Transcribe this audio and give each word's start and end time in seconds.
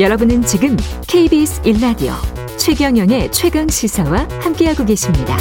여러분은 0.00 0.42
지금 0.42 0.76
KBS 1.06 1.62
1라디오 1.62 2.14
최경영의 2.58 3.30
최강 3.30 3.68
시사와 3.68 4.26
함께하고 4.40 4.84
계십니다. 4.84 5.36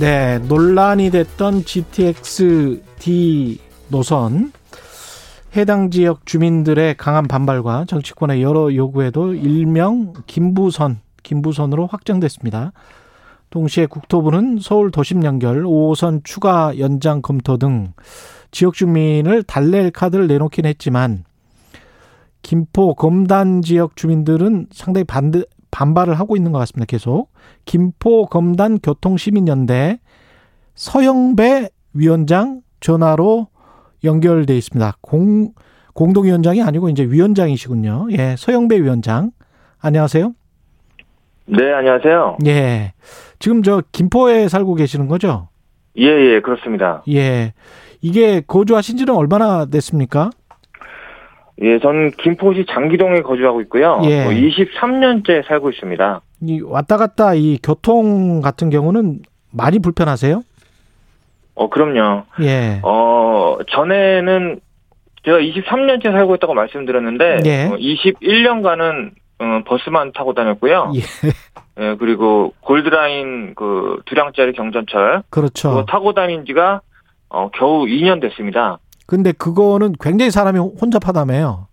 네, 0.00 0.38
논란이 0.38 1.10
됐던 1.10 1.66
GTX 1.66 2.80
D 2.98 3.60
노선 3.88 4.52
해당 5.54 5.90
지역 5.90 6.24
주민들의 6.24 6.96
강한 6.96 7.28
반발과 7.28 7.84
정치권의 7.84 8.42
여러 8.42 8.74
요구에도 8.74 9.34
일명 9.34 10.14
김부선, 10.26 11.00
김부선으로 11.22 11.86
확정됐습니다. 11.86 12.72
동시에 13.50 13.86
국토부는 13.86 14.58
서울 14.60 14.90
도심 14.90 15.24
연결 15.24 15.64
5호선 15.64 16.22
추가 16.24 16.76
연장 16.78 17.22
검토 17.22 17.56
등 17.56 17.92
지역 18.50 18.74
주민을 18.74 19.42
달랠 19.42 19.90
카드를 19.90 20.26
내놓긴 20.26 20.66
했지만 20.66 21.24
김포 22.42 22.94
검단 22.94 23.62
지역 23.62 23.96
주민들은 23.96 24.68
상당히 24.70 25.04
반대 25.04 25.42
반발을 25.70 26.18
하고 26.18 26.36
있는 26.36 26.52
것 26.52 26.58
같습니다. 26.60 26.86
계속 26.86 27.32
김포 27.64 28.26
검단 28.26 28.78
교통 28.78 29.16
시민연대 29.16 30.00
서영배 30.74 31.68
위원장 31.92 32.62
전화로 32.80 33.48
연결돼 34.04 34.56
있습니다. 34.56 34.96
공 35.00 35.52
공동위원장이 35.92 36.62
아니고 36.62 36.88
이제 36.88 37.02
위원장이시군요. 37.04 38.08
예, 38.12 38.36
서영배 38.38 38.80
위원장 38.80 39.32
안녕하세요. 39.80 40.32
네, 41.46 41.72
안녕하세요. 41.72 42.38
예. 42.46 42.92
지금 43.38 43.62
저 43.62 43.82
김포에 43.92 44.48
살고 44.48 44.74
계시는 44.74 45.06
거죠? 45.06 45.48
예, 45.98 46.06
예, 46.06 46.40
그렇습니다. 46.40 47.02
예. 47.08 47.52
이게 48.02 48.40
거주하신 48.40 48.96
지는 48.98 49.14
얼마나 49.14 49.66
됐습니까? 49.66 50.30
예, 51.62 51.78
전 51.78 52.10
김포시 52.10 52.66
장기동에 52.68 53.22
거주하고 53.22 53.60
있고요. 53.62 54.00
예. 54.04 54.24
뭐 54.24 54.32
23년째 54.32 55.46
살고 55.46 55.70
있습니다. 55.70 56.20
이 56.42 56.60
왔다 56.60 56.96
갔다 56.96 57.34
이 57.34 57.58
교통 57.62 58.42
같은 58.42 58.68
경우는 58.68 59.20
많이 59.52 59.78
불편하세요? 59.78 60.42
어, 61.54 61.70
그럼요. 61.70 62.24
예. 62.42 62.80
어, 62.82 63.56
전에는 63.68 64.60
제가 65.24 65.38
23년째 65.38 66.12
살고 66.12 66.34
있다고 66.34 66.54
말씀드렸는데, 66.54 67.38
예. 67.46 67.64
어, 67.66 67.76
21년간은 67.76 69.12
어, 69.38 69.60
버스만 69.66 70.12
타고 70.12 70.32
다녔고요. 70.34 70.92
예. 70.94 71.00
예, 71.78 71.96
그리고 71.96 72.54
골드라인 72.60 73.54
그 73.54 74.00
두량짜리 74.06 74.52
경전철 74.54 75.22
그렇죠. 75.30 75.68
그거 75.70 75.84
타고 75.84 76.14
다닌 76.14 76.44
지가 76.46 76.80
어, 77.28 77.50
겨우 77.52 77.84
2년 77.84 78.20
됐습니다. 78.22 78.78
근데 79.06 79.32
그거는 79.32 79.94
굉장히 80.00 80.30
사람이 80.30 80.58
혼잡하다며요. 80.58 81.66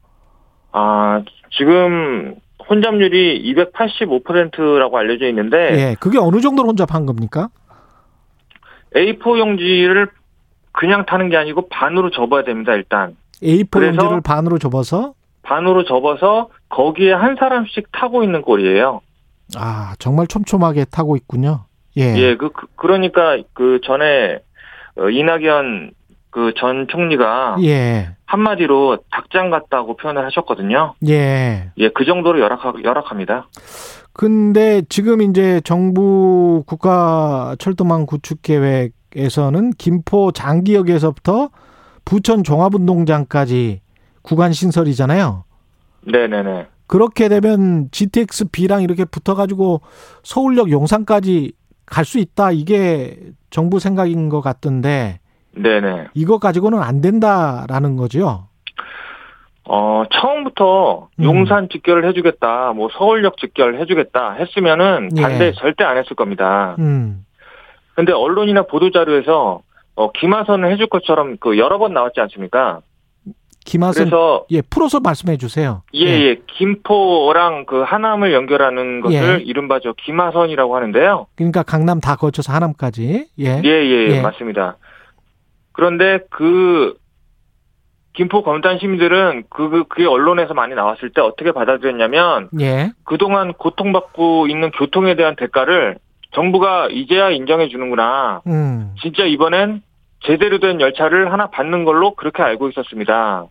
아, 0.73 1.22
지금 1.58 2.36
혼잡률이 2.69 3.53
285%라고 3.53 4.97
알려져 4.97 5.28
있는데, 5.28 5.58
예. 5.91 5.95
그게 6.00 6.17
어느 6.17 6.39
정도로 6.41 6.69
혼잡한 6.69 7.06
겁니까? 7.06 7.50
A4 8.95 9.38
용지를 9.39 10.08
그냥 10.72 11.06
타는 11.06 11.30
게 11.30 11.38
아니고 11.38 11.67
반으로 11.69 12.09
접어야 12.11 12.44
됩니다, 12.44 12.73
일단. 12.73 13.16
A4 13.41 13.69
그래서- 13.72 13.95
용지를 14.02 14.22
반으로 14.22 14.58
접어서 14.59 15.14
반으로 15.54 15.86
접어서 15.86 16.50
거기에 16.70 17.14
한 17.14 17.36
사람씩 17.40 17.92
타고 17.92 18.23
있는 18.23 18.42
꼴이에요. 18.42 19.02
아, 19.56 19.94
정말 20.00 20.26
촘촘하게 20.28 20.86
타고 20.86 21.16
있군요. 21.16 21.66
예. 21.98 22.16
예, 22.18 22.36
그, 22.36 22.50
그, 22.76 22.88
러니까그 22.88 23.81
전에 23.84 24.40
어, 24.98 25.09
이낙연 25.09 25.92
그 26.31 26.54
전 26.58 26.88
총리가 26.88 27.58
예. 27.62 28.16
한마디로 28.26 28.98
닭장 29.12 29.52
같다고 29.52 29.96
표현을 29.98 30.26
하셨거든요. 30.26 30.96
예. 31.08 31.72
예, 31.78 31.90
그 31.90 32.06
정도로 32.06 32.40
열악, 32.40 32.62
열악합니다. 32.84 33.47
근데 34.14 34.81
지금 34.90 35.22
이제 35.22 35.62
정부 35.64 36.64
국가 36.66 37.56
철도망 37.59 38.08
구축 38.08 38.41
계획에서는 38.41 39.74
김포 39.78 40.31
장기역에서부터 40.31 41.50
부천 42.06 42.44
종합운동장까지 42.44 43.83
구간 44.23 44.51
신설이잖아요. 44.53 45.44
네네네. 46.01 46.67
그렇게 46.88 47.29
되면 47.29 47.89
GTX 47.91 48.50
B랑 48.51 48.81
이렇게 48.81 49.06
붙어가지고 49.06 49.81
서울역 50.23 50.72
용산까지 50.72 51.53
갈 51.85 52.06
수 52.06 52.17
있다. 52.17 52.51
이게 52.51 53.17
정부 53.51 53.79
생각인 53.79 54.29
것 54.29 54.41
같던데 54.41 55.19
네네. 55.56 56.07
이거 56.16 56.39
가지고는 56.39 56.81
안 56.81 57.01
된다라는 57.01 57.95
거죠. 57.97 58.47
어, 59.66 60.03
처음부터 60.11 61.07
음. 61.19 61.23
용산 61.23 61.69
직결을 61.69 62.05
해주겠다, 62.09 62.73
뭐 62.73 62.90
서울역 62.97 63.38
직결 63.38 63.79
해주겠다 63.79 64.34
했으면은 64.34 65.09
예. 65.16 65.22
반대 65.22 65.51
절대 65.53 65.84
안 65.85 65.97
했을 65.97 66.16
겁니다. 66.16 66.75
음. 66.79 67.25
근데 67.95 68.11
언론이나 68.11 68.63
보도 68.63 68.91
자료에서 68.91 69.61
어, 69.95 70.11
김하선을 70.11 70.72
해줄 70.72 70.88
것처럼 70.88 71.38
그 71.40 71.57
여러 71.57 71.78
번 71.78 71.94
나왔지 71.94 72.19
않습니까? 72.22 72.81
김하선 73.66 74.06
그래서 74.06 74.46
예 74.51 74.62
풀어서 74.62 75.00
말씀해 75.00 75.38
주세요. 75.38 75.84
예, 75.94 76.06
예, 76.06 76.35
김포랑 76.47 77.66
그 77.66 77.81
하남을 77.81 78.34
연결하는 78.34 79.01
것을 79.01 79.40
예. 79.40 79.44
이른바 79.44 79.79
저 79.81 79.94
김하선이라고 79.94 80.75
하는데요. 80.75 81.28
그러니까 81.35 81.63
강남 81.63 82.00
다 82.00 82.16
거쳐서 82.16 82.53
하남까지. 82.53 83.28
예. 83.40 83.62
예, 83.63 83.69
예, 83.69 84.07
예. 84.09 84.22
맞습니다. 84.22 84.78
그런데 85.72 86.19
그 86.29 86.96
김포 88.13 88.44
검단 88.44 88.78
시민들은 88.78 89.46
그, 89.50 89.69
그, 89.69 89.84
그게 89.85 90.06
언론에서 90.06 90.53
많이 90.53 90.75
나왔을 90.75 91.09
때 91.09 91.22
어떻게 91.22 91.52
받아들였냐면 91.52 92.50
예. 92.59 92.91
그동안 93.06 93.53
고통받고 93.53 94.47
있는 94.47 94.69
교통에 94.72 95.16
대한 95.16 95.35
대가를 95.35 95.97
정부가 96.34 96.90
이제야 96.91 97.29
인정해 97.29 97.69
주는구나. 97.69 98.41
음. 98.47 98.94
진짜 99.02 99.23
이번엔 99.23 99.81
제대로 100.25 100.59
된 100.59 100.79
열차를 100.79 101.31
하나 101.31 101.47
받는 101.47 101.85
걸로 101.85 102.16
그렇게 102.16 102.44
알고 102.44 102.69
있었습니다. 102.69 103.47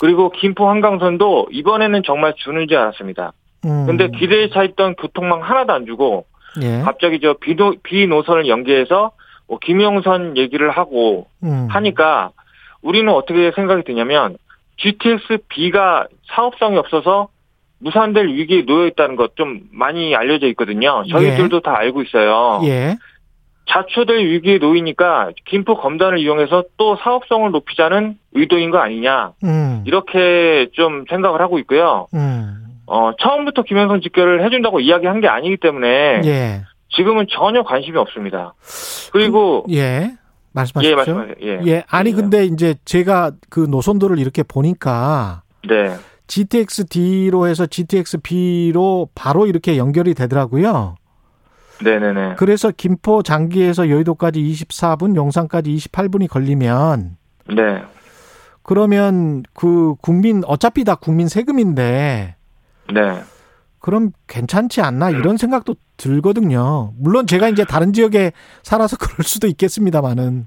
그리고 0.00 0.30
김포 0.30 0.68
한강선도 0.68 1.48
이번에는 1.50 2.02
정말 2.04 2.34
주는 2.36 2.66
줄 2.68 2.78
알았습니다. 2.78 3.32
음. 3.64 3.86
근데 3.86 4.08
기대에 4.08 4.50
차 4.50 4.62
있던 4.64 4.94
교통망 4.96 5.42
하나도 5.42 5.72
안 5.72 5.86
주고 5.86 6.26
예. 6.62 6.80
갑자기 6.80 7.20
저 7.20 7.34
비노, 7.34 7.74
비노선을 7.82 8.48
연계해서 8.48 9.12
뭐 9.48 9.58
김영선 9.58 10.36
얘기를 10.36 10.70
하고 10.70 11.26
음. 11.42 11.66
하니까 11.70 12.30
우리는 12.82 13.12
어떻게 13.12 13.50
생각이 13.52 13.84
드냐면 13.84 14.36
GTX 14.76 15.38
B가 15.48 16.06
사업성이 16.34 16.76
없어서 16.78 17.28
무산될 17.78 18.28
위기에 18.28 18.64
놓여 18.64 18.86
있다는 18.86 19.16
것 19.16 19.34
좀 19.36 19.60
많이 19.72 20.14
알려져 20.14 20.46
있거든요. 20.48 21.02
저희들도 21.10 21.60
다 21.60 21.76
알고 21.76 22.02
있어요. 22.02 22.60
예. 22.64 22.96
자초될 23.66 24.18
위기에 24.18 24.58
놓이니까 24.58 25.30
김포 25.46 25.76
검단을 25.76 26.18
이용해서 26.18 26.64
또 26.76 26.96
사업성을 26.96 27.50
높이자는 27.50 28.18
의도인 28.32 28.70
거 28.70 28.78
아니냐 28.78 29.32
음. 29.42 29.82
이렇게 29.86 30.68
좀 30.72 31.04
생각을 31.08 31.40
하고 31.40 31.58
있고요. 31.58 32.06
음. 32.14 32.64
어, 32.86 33.12
처음부터 33.18 33.62
김영선 33.62 34.02
직결을 34.02 34.44
해준다고 34.44 34.80
이야기한 34.80 35.20
게 35.20 35.28
아니기 35.28 35.56
때문에 35.56 36.20
예. 36.24 36.62
지금은 36.90 37.26
전혀 37.30 37.62
관심이 37.62 37.96
없습니다. 37.96 38.54
그리고 39.12 39.64
예. 39.70 40.12
말씀하십시오. 40.52 40.90
예 40.90 40.94
말씀하세요. 40.94 41.34
예. 41.42 41.60
예. 41.66 41.84
아니 41.88 42.10
예. 42.10 42.14
근데 42.14 42.44
이제 42.44 42.74
제가 42.84 43.32
그 43.48 43.60
노선도를 43.60 44.18
이렇게 44.18 44.42
보니까 44.42 45.42
네. 45.66 45.96
GTX 46.26 46.86
D로 46.86 47.46
해서 47.48 47.66
GTX 47.66 48.18
B로 48.22 49.08
바로 49.14 49.46
이렇게 49.46 49.76
연결이 49.76 50.14
되더라고요. 50.14 50.96
네네네. 51.82 52.34
그래서 52.36 52.70
김포 52.70 53.22
장기에서 53.22 53.88
여의도까지 53.88 54.40
24분, 54.40 55.16
용산까지 55.16 55.74
28분이 55.74 56.28
걸리면 56.28 57.16
네. 57.54 57.82
그러면 58.62 59.42
그 59.52 59.94
국민 60.00 60.42
어차피 60.46 60.84
다 60.84 60.94
국민 60.94 61.28
세금인데 61.28 62.36
네. 62.92 63.22
그럼 63.78 64.12
괜찮지 64.26 64.80
않나 64.80 65.10
이런 65.10 65.36
생각도 65.36 65.76
들거든요. 65.98 66.92
물론 66.96 67.26
제가 67.26 67.48
이제 67.50 67.64
다른 67.64 67.92
지역에 67.92 68.32
살아서 68.62 68.96
그럴 69.00 69.24
수도 69.24 69.46
있겠습니다만은 69.46 70.46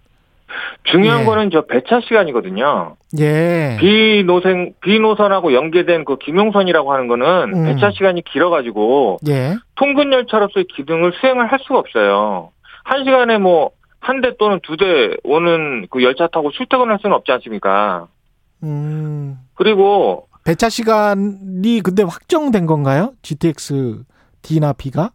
중요한 0.84 1.22
예. 1.22 1.26
거는 1.26 1.50
저 1.52 1.66
배차 1.66 2.02
시간이거든요. 2.02 2.96
예. 3.20 3.78
비노선 3.80 4.74
비노선하고 4.82 5.54
연계된 5.54 6.06
그 6.06 6.18
김용선이라고 6.18 6.94
하는 6.94 7.08
거는 7.08 7.54
음. 7.54 7.66
배차 7.66 7.92
시간이 7.92 8.24
길어가지고 8.24 9.18
예. 9.28 9.56
통근 9.76 10.14
열차로서의 10.14 10.66
기능을 10.76 11.14
수행을 11.20 11.52
할 11.52 11.60
수가 11.64 11.80
없어요. 11.80 12.52
한 12.84 13.04
시간에 13.04 13.38
뭐 13.38 13.72
한 14.00 14.22
대 14.22 14.32
또는 14.38 14.60
두 14.64 14.78
대 14.78 15.18
오는 15.24 15.88
그 15.90 16.02
열차 16.04 16.28
타고 16.28 16.52
출퇴근할 16.52 17.00
수는 17.02 17.16
없지 17.16 17.32
않습니까? 17.34 18.08
음. 18.64 19.38
그리고 19.56 20.28
배차 20.46 20.70
시간이 20.70 21.82
근데 21.84 22.04
확정된 22.04 22.68
건가요? 22.68 23.14
GTX 23.24 24.04
D나 24.44 24.74
B가? 24.74 25.12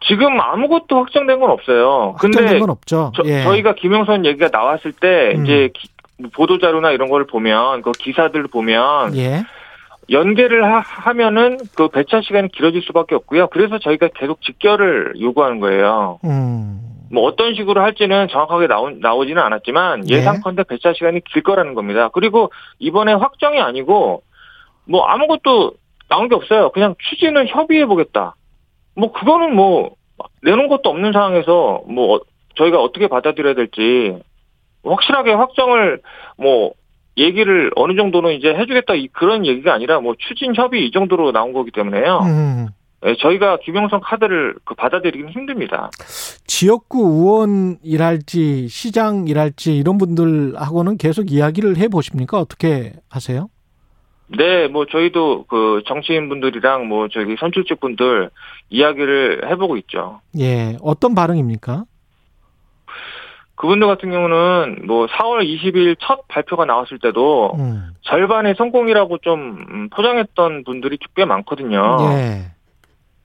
지금 0.00 0.40
아무것도 0.40 0.96
확정된 0.96 1.40
건 1.40 1.50
없어요. 1.50 2.12
확정된 2.12 2.44
근데 2.46 2.58
건 2.58 2.70
없죠. 2.70 3.12
저, 3.16 3.22
예. 3.26 3.42
희가 3.56 3.74
김영선 3.74 4.24
얘기가 4.26 4.48
나왔을 4.52 4.92
때 4.92 5.32
음. 5.36 5.44
이제 5.44 5.70
기- 5.74 5.88
보도 6.34 6.58
자료나 6.58 6.92
이런 6.92 7.08
걸 7.08 7.26
보면 7.26 7.82
그 7.82 7.92
기사들 7.92 8.46
보면 8.46 9.16
예. 9.16 9.42
연계를 10.10 10.64
하, 10.64 11.12
면은그 11.12 11.88
배차 11.88 12.20
시간이 12.22 12.52
길어질 12.52 12.82
수밖에 12.82 13.14
없고요. 13.16 13.48
그래서 13.48 13.78
저희가 13.78 14.08
계속 14.14 14.40
직결을 14.42 15.14
요구하는 15.20 15.58
거예요. 15.60 16.20
음. 16.24 16.80
뭐 17.10 17.24
어떤 17.24 17.54
식으로 17.54 17.80
할지는 17.82 18.28
정확하게 18.28 18.66
나오, 18.68 18.90
나오지는 18.90 19.42
않았지만 19.42 20.08
예. 20.10 20.16
예상컨대 20.16 20.64
배차 20.64 20.92
시간이 20.92 21.20
길 21.24 21.42
거라는 21.42 21.74
겁니다. 21.74 22.08
그리고 22.12 22.52
이번에 22.78 23.12
확정이 23.14 23.60
아니고 23.60 24.22
뭐 24.84 25.04
아무것도 25.06 25.72
나온 26.08 26.28
게 26.28 26.34
없어요. 26.36 26.70
그냥 26.70 26.94
추진을 27.10 27.48
협의해 27.48 27.84
보겠다. 27.86 28.35
뭐 28.96 29.12
그거는 29.12 29.54
뭐 29.54 29.90
내놓은 30.42 30.68
것도 30.68 30.88
없는 30.90 31.12
상황에서 31.12 31.82
뭐 31.86 32.16
어- 32.16 32.20
저희가 32.56 32.80
어떻게 32.82 33.06
받아들여야 33.08 33.54
될지 33.54 34.18
확실하게 34.84 35.32
확정을 35.32 36.00
뭐 36.38 36.72
얘기를 37.18 37.70
어느 37.76 37.96
정도는 37.96 38.32
이제 38.34 38.48
해주겠다 38.54 38.94
이- 38.94 39.08
그런 39.08 39.44
얘기가 39.46 39.72
아니라 39.74 40.00
뭐 40.00 40.14
추진 40.18 40.54
협의 40.54 40.86
이 40.86 40.90
정도로 40.90 41.32
나온 41.32 41.52
거기 41.52 41.70
때문에요. 41.70 42.18
음. 42.24 42.66
예, 43.04 43.14
저희가 43.16 43.58
김영선 43.62 44.00
카드를 44.00 44.54
그 44.64 44.74
받아들이기는 44.74 45.30
힘듭니다. 45.32 45.90
지역구 46.46 47.00
의원이랄지 47.82 48.68
시장이랄지 48.68 49.76
이런 49.76 49.98
분들하고는 49.98 50.96
계속 50.96 51.30
이야기를 51.30 51.76
해 51.76 51.88
보십니까? 51.88 52.38
어떻게 52.40 52.94
하세요? 53.10 53.48
네, 54.28 54.66
뭐 54.68 54.86
저희도 54.86 55.44
그 55.48 55.82
정치인 55.86 56.28
분들이랑 56.28 56.88
뭐 56.88 57.08
저기 57.08 57.36
선출직 57.38 57.80
분들 57.80 58.30
이야기를 58.70 59.48
해보고 59.50 59.76
있죠. 59.78 60.20
예. 60.38 60.76
어떤 60.82 61.14
반응입니까? 61.14 61.84
그분들 63.54 63.86
같은 63.86 64.10
경우는 64.10 64.86
뭐 64.86 65.06
4월 65.06 65.42
20일 65.42 65.96
첫 66.00 66.28
발표가 66.28 66.66
나왔을 66.66 66.98
때도 66.98 67.54
음. 67.58 67.88
절반의 68.02 68.54
성공이라고 68.58 69.18
좀 69.18 69.66
음, 69.70 69.88
포장했던 69.88 70.64
분들이 70.64 70.98
꽤 71.14 71.24
많거든요. 71.24 71.98
예. 72.12 72.52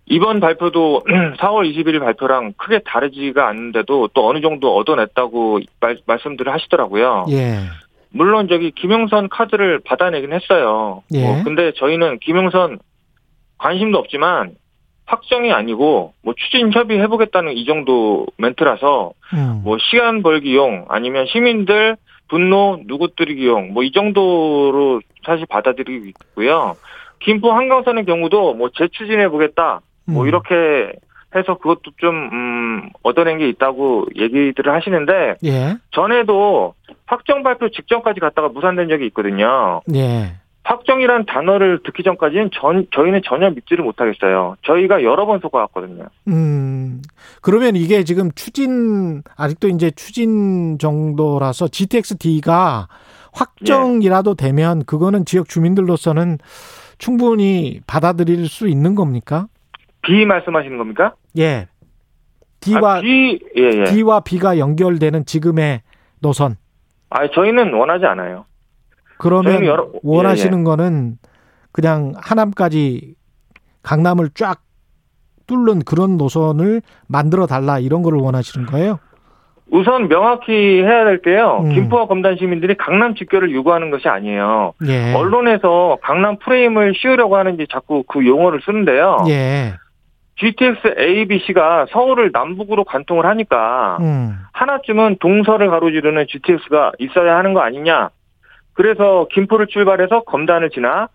이번 0.05 0.39
발표도 0.39 1.03
4월 1.37 1.69
21일 1.69 1.99
발표랑 1.99 2.53
크게 2.57 2.79
다르지가 2.85 3.47
않는데도 3.47 4.09
또 4.13 4.27
어느 4.27 4.41
정도 4.41 4.75
얻어냈다고 4.75 5.59
말, 5.79 5.97
말씀들을 6.05 6.51
하시더라고요. 6.51 7.25
예. 7.29 7.59
물론 8.13 8.47
저기 8.47 8.71
김영선 8.71 9.29
카드를 9.29 9.79
받아내긴 9.85 10.33
했어요. 10.33 11.03
예. 11.13 11.25
뭐 11.25 11.43
근데 11.43 11.71
저희는 11.75 12.19
김영선 12.19 12.79
관심도 13.57 13.97
없지만 13.99 14.55
확정이 15.05 15.51
아니고 15.51 16.13
뭐 16.23 16.33
추진 16.37 16.71
협의 16.73 16.99
해보겠다는 17.01 17.53
이 17.53 17.65
정도 17.65 18.25
멘트라서 18.37 19.11
음. 19.33 19.61
뭐 19.63 19.77
시간 19.79 20.21
벌기용 20.23 20.85
아니면 20.89 21.25
시민들 21.27 21.97
분노 22.29 22.79
누구뜨리기용 22.85 23.73
뭐 23.73 23.83
이 23.83 23.91
정도로 23.91 25.01
사실 25.25 25.45
받아들이고 25.47 26.05
있고요. 26.07 26.75
김포 27.19 27.51
한강선의 27.51 28.05
경우도 28.05 28.53
뭐 28.55 28.69
재추진해 28.75 29.29
보겠다 29.29 29.81
뭐 30.05 30.23
음. 30.23 30.27
이렇게 30.27 30.93
해서 31.35 31.57
그것도 31.57 31.91
좀 31.97 32.15
음, 32.31 32.89
얻어낸 33.03 33.37
게 33.37 33.47
있다고 33.49 34.07
얘기들을 34.15 34.73
하시는데 34.73 35.35
예. 35.45 35.77
전에도 35.91 36.73
확정 37.05 37.43
발표 37.43 37.69
직전까지 37.69 38.19
갔다가 38.19 38.49
무산된 38.49 38.89
적이 38.89 39.07
있거든요. 39.07 39.81
예. 39.95 40.35
확정이란 40.63 41.25
단어를 41.25 41.79
듣기 41.83 42.03
전까지는 42.03 42.51
전, 42.53 42.85
저희는 42.93 43.21
전혀 43.25 43.49
믿지를 43.49 43.83
못하겠어요. 43.83 44.57
저희가 44.61 45.03
여러 45.03 45.25
번 45.25 45.39
속아왔거든요. 45.39 46.05
음. 46.27 47.01
그러면 47.41 47.75
이게 47.75 48.03
지금 48.03 48.31
추진 48.33 49.23
아직도 49.35 49.69
이제 49.69 49.89
추진 49.91 50.77
정도라서 50.77 51.65
GTX-D가 51.65 52.87
확정이라도 53.33 54.35
되면 54.35 54.83
그거는 54.85 55.25
지역 55.25 55.49
주민들로서는 55.49 56.37
충분히 56.99 57.79
받아들일 57.87 58.47
수 58.47 58.67
있는 58.67 58.93
겁니까? 58.93 59.47
B 60.03 60.25
말씀하시는 60.25 60.77
겁니까? 60.77 61.15
예. 61.37 61.67
D와 62.59 62.97
아, 62.97 63.01
B, 63.01 63.39
예, 63.57 63.61
예. 63.63 63.83
D와 63.85 64.19
B가 64.19 64.57
연결되는 64.59 65.25
지금의 65.25 65.81
노선. 66.19 66.57
아, 67.09 67.27
저희는 67.29 67.73
원하지 67.73 68.05
않아요. 68.05 68.45
그러면 69.17 69.65
여러- 69.65 69.89
원하시는 70.03 70.59
예, 70.59 70.63
거는 70.63 71.17
그냥 71.71 72.13
하남까지 72.17 73.15
강남을 73.83 74.29
쫙 74.35 74.61
뚫는 75.47 75.79
그런 75.83 76.17
노선을 76.17 76.81
만들어 77.07 77.45
달라 77.47 77.79
이런 77.79 78.03
거를 78.03 78.19
원하시는 78.19 78.65
거예요? 78.67 78.99
우선 79.71 80.07
명확히 80.09 80.51
해야 80.81 81.05
될 81.05 81.21
게요. 81.21 81.61
음. 81.63 81.69
김포와 81.73 82.07
검단 82.07 82.35
시민들이 82.37 82.75
강남 82.75 83.15
직결을 83.15 83.51
요구하는 83.53 83.89
것이 83.89 84.07
아니에요. 84.07 84.73
예. 84.87 85.13
언론에서 85.13 85.97
강남 86.03 86.37
프레임을 86.39 86.93
씌우려고 86.95 87.37
하는지 87.37 87.65
자꾸 87.71 88.03
그 88.07 88.25
용어를 88.25 88.61
쓰는데요. 88.65 89.25
예. 89.29 89.73
GTX 90.51 90.95
A, 90.99 91.25
B, 91.27 91.39
C가 91.45 91.85
서울을 91.91 92.31
남북으로 92.33 92.83
관통을 92.83 93.25
하니까 93.27 93.97
음. 94.01 94.35
하나쯤은 94.53 95.17
동서를 95.19 95.69
가로지르는 95.69 96.25
GTX가 96.27 96.93
있어야 96.97 97.37
하는 97.37 97.53
거 97.53 97.61
아니냐. 97.61 98.09
그래서 98.73 99.27
김포를 99.31 99.67
출발해서 99.67 100.21
검단을 100.23 100.71
지나 100.71 101.09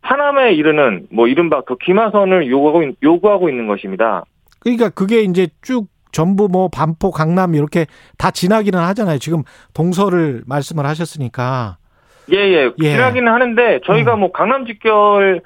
하남에 0.00 0.52
이르는 0.54 1.08
뭐 1.12 1.26
이른바 1.28 1.60
그 1.60 1.76
기마선을 1.76 2.48
요구하고, 2.48 2.82
있- 2.84 2.96
요구하고 3.02 3.50
있는 3.50 3.66
것입니다. 3.66 4.24
그러니까 4.60 4.88
그게 4.88 5.20
이제 5.22 5.48
쭉 5.60 5.88
전부 6.10 6.48
뭐 6.50 6.68
반포 6.68 7.10
강남 7.10 7.54
이렇게 7.54 7.86
다 8.16 8.30
지나기는 8.30 8.78
하잖아요. 8.78 9.18
지금 9.18 9.42
동서를 9.74 10.42
말씀을 10.46 10.86
하셨으니까. 10.86 11.76
예, 12.32 12.36
예. 12.38 12.70
예. 12.82 12.90
지나기는 12.92 13.30
하는데 13.30 13.80
저희가 13.84 14.14
음. 14.14 14.20
뭐 14.20 14.32
강남 14.32 14.64
직결 14.64 15.42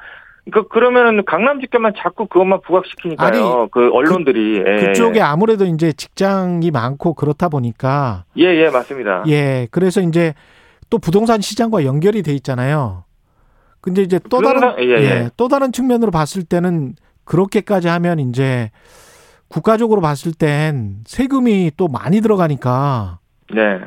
그 0.52 0.68
그러면은 0.68 1.24
강남 1.24 1.60
직결만 1.60 1.94
자꾸 1.96 2.26
그것만 2.26 2.60
부각시키니까요. 2.66 3.26
아니, 3.62 3.70
그 3.70 3.90
언론들이 3.92 4.58
예, 4.66 4.86
그쪽에 4.86 5.20
아무래도 5.20 5.64
이제 5.64 5.92
직장이 5.92 6.70
많고 6.70 7.14
그렇다 7.14 7.48
보니까 7.48 8.24
예, 8.36 8.44
예, 8.44 8.68
맞습니다. 8.68 9.24
예. 9.28 9.68
그래서 9.70 10.02
이제 10.02 10.34
또 10.90 10.98
부동산 10.98 11.40
시장과 11.40 11.84
연결이 11.86 12.22
돼 12.22 12.32
있잖아요. 12.34 13.04
근데 13.80 14.02
이제 14.02 14.18
또 14.30 14.40
다른 14.42 14.60
부동산- 14.60 14.82
예, 14.84 14.90
예. 15.02 15.30
또 15.38 15.48
다른 15.48 15.72
측면으로 15.72 16.10
봤을 16.10 16.42
때는 16.42 16.94
그렇게까지 17.24 17.88
하면 17.88 18.18
이제 18.18 18.70
국가적으로 19.48 20.02
봤을 20.02 20.32
땐 20.32 20.98
세금이 21.06 21.72
또 21.78 21.88
많이 21.88 22.20
들어가니까 22.20 23.18
네. 23.54 23.80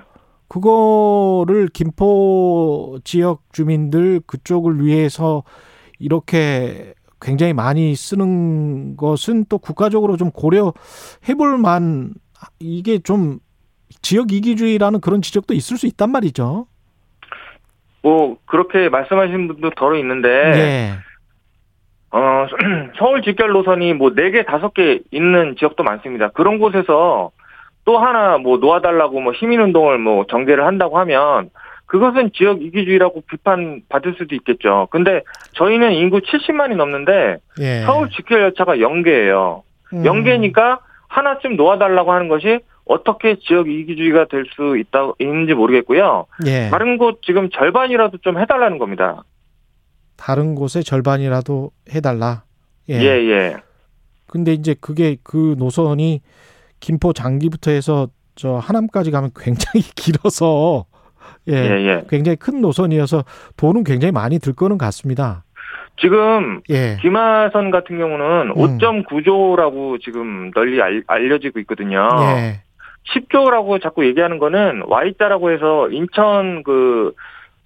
그거를 0.48 1.68
김포 1.68 2.98
지역 3.04 3.42
주민들 3.52 4.22
그쪽을 4.26 4.84
위해서 4.84 5.44
이렇게 6.00 6.94
굉장히 7.22 7.54
많이 7.54 7.96
쓰는 7.96 8.96
것은 8.98 9.46
또 9.50 9.58
국가적으로 9.58 10.18
좀 10.18 10.32
고려해 10.32 11.34
볼 11.38 11.58
만 11.58 12.14
이게 12.60 13.00
좀 13.00 13.40
지역 14.02 14.32
이기주의라는 14.32 15.02
그런 15.02 15.22
지적도 15.22 15.54
있을 15.54 15.78
수 15.78 15.88
있단 15.88 16.12
말이죠. 16.12 16.68
뭐 18.04 18.38
그렇게 18.46 18.90
말씀하시는 18.90 19.48
분도 19.48 19.72
더러 19.72 19.98
있는데 19.98 20.30
예. 20.30 20.92
어, 22.12 22.46
서울 23.00 23.22
직결 23.24 23.50
노선이 23.52 23.94
뭐 23.94 24.12
4개, 24.12 24.46
5개 24.46 25.04
있는 25.12 25.56
지역도 25.58 25.84
많습니다. 25.84 26.30
그런 26.30 26.60
곳에서 26.60 27.32
또 27.86 27.98
하나 27.98 28.38
뭐 28.38 28.58
놓아달라고 28.58 29.20
뭐 29.20 29.34
시민운동을 29.34 29.98
뭐 29.98 30.26
전개를 30.30 30.66
한다고 30.66 31.00
하면 31.00 31.50
그것은 31.88 32.32
지역 32.36 32.62
이기주의라고 32.62 33.22
비판받을 33.22 34.16
수도 34.18 34.36
있겠죠. 34.36 34.88
근데 34.92 35.24
저희는 35.54 35.94
인구 35.94 36.20
70만이 36.20 36.76
넘는데 36.76 37.38
예. 37.60 37.82
서울 37.86 38.10
직결 38.10 38.42
열차가 38.42 38.80
연계예요. 38.80 39.64
음. 39.94 40.06
연계니까 40.06 40.80
하나쯤 41.08 41.56
놓아달라고 41.56 42.12
하는 42.12 42.28
것이 42.28 42.60
어떻게 42.86 43.38
지역 43.40 43.70
이기주의가 43.70 44.26
될 44.28 44.46
수 44.56 44.78
있다, 44.78 45.14
있는지 45.20 45.54
모르겠고요. 45.54 46.26
예. 46.46 46.70
다른 46.70 46.98
곳 46.98 47.22
지금 47.26 47.50
절반이라도 47.50 48.18
좀 48.20 48.38
해달라는 48.40 48.78
겁니다. 48.78 49.24
다른 50.18 50.56
곳에 50.56 50.82
절반이라도 50.82 51.72
해달라. 51.94 52.44
예, 52.90 52.96
예. 52.96 53.56
근데 54.28 54.54
이제 54.54 54.76
그게 54.80 55.18
그 55.24 55.56
노선이 55.58 56.22
김포 56.80 57.14
장기부터 57.14 57.72
해서 57.72 58.08
저 58.36 58.56
하남까지 58.58 59.12
가면 59.12 59.32
굉장히 59.40 59.82
길어서 59.96 60.86
예, 61.48 61.54
예, 61.54 61.88
예. 61.88 62.04
굉장히 62.10 62.36
큰 62.36 62.62
노선이어서 62.62 63.24
돈은 63.58 63.84
굉장히 63.84 64.12
많이 64.12 64.40
들 64.40 64.54
거는 64.54 64.78
같습니다. 64.78 65.44
지금 66.00 66.62
예, 66.70 66.98
기마선 67.02 67.72
같은 67.72 67.98
경우는 67.98 68.52
음. 68.52 68.78
5.9조라고 68.78 70.00
지금 70.02 70.52
널리 70.52 70.82
알, 70.82 71.04
알려지고 71.08 71.60
있거든요. 71.62 72.08
예, 72.22 72.62
10조라고 73.14 73.82
자꾸 73.82 74.06
얘기하는 74.06 74.38
거는 74.38 74.84
Y자라고 74.88 75.52
해서 75.52 75.90
인천 75.90 76.62
그 76.64 77.14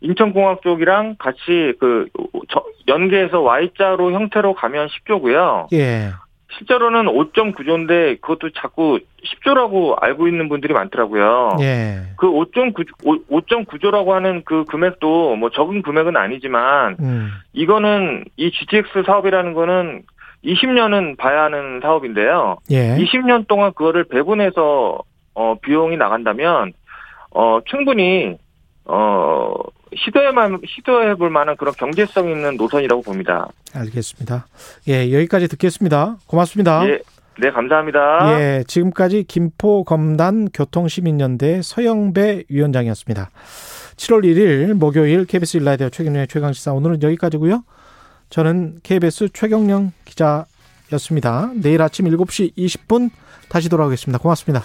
인천공항 0.02 0.58
쪽이랑 0.64 1.16
같이 1.20 1.74
그 1.80 2.08
저- 2.50 2.64
연계해서 2.88 3.42
Y자로 3.42 4.14
형태로 4.14 4.54
가면 4.56 4.88
10조고요. 4.88 5.68
예, 5.74 6.10
실제로는 6.58 7.06
5.9조인데 7.06 8.22
그것도 8.22 8.52
자꾸 8.52 9.00
10조라고 9.24 10.02
알고 10.02 10.28
있는 10.28 10.50
분들이 10.50 10.74
많더라고요. 10.74 11.58
예. 11.62 12.02
그 12.18 12.28
5.9, 12.28 13.28
5.9조라고 13.30 14.10
하는 14.10 14.44
그 14.46 14.66
금액도 14.66 15.36
뭐 15.36 15.50
적은 15.50 15.82
금액은 15.82 16.18
아니지만 16.18 16.98
음. 17.00 17.30
이거는 17.54 18.26
이 18.38 18.52
GTX 18.52 19.04
사업이라는 19.06 19.54
거는 19.54 20.04
20년은 20.44 21.18
봐야 21.18 21.44
하는 21.44 21.80
사업인데요. 21.82 22.58
예. 22.72 22.98
20년 22.98 23.48
동안 23.48 23.74
그거를 23.74 24.06
배분해서 24.06 25.00
어 25.34 25.56
비용이 25.62 25.98
나간다면 25.98 26.74
어 27.30 27.60
충분히 27.66 28.38
어 28.86 29.54
시도해만 29.96 30.62
시도해 30.66 31.16
볼 31.16 31.30
만한 31.30 31.58
그런 31.58 31.74
경제성 31.74 32.30
있는 32.30 32.56
노선이라고 32.58 33.02
봅니다. 33.02 33.48
알겠습니다. 33.74 34.48
예, 34.88 35.12
여기까지 35.14 35.48
듣겠습니다. 35.50 36.18
고맙습니다. 36.28 36.88
예, 36.88 37.00
네 37.40 37.52
감사합니다. 37.52 38.40
예, 38.40 38.64
지금까지 38.68 39.26
김포 39.28 39.84
검단 39.84 40.50
교통시민연대 40.54 41.62
서영배 41.62 42.46
위원장이었습니다. 42.50 43.30
7월 43.96 44.24
1일 44.24 44.74
목요일 44.74 45.26
KBS 45.26 45.58
일라디오 45.58 45.90
최경련의 45.90 46.28
최강시사 46.28 46.74
오늘은 46.74 47.04
여기까지고요. 47.04 47.64
저는 48.30 48.80
KBS 48.84 49.30
최경령 49.34 49.92
기자였습니다. 50.06 51.52
내일 51.56 51.82
아침 51.82 52.06
7시 52.06 52.56
20분 52.56 53.10
다시 53.50 53.70
돌아오겠습니다. 53.70 54.20
고맙습니다. 54.20 54.64